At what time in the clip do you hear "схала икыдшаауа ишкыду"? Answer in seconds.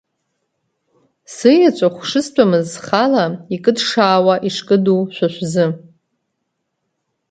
2.73-5.01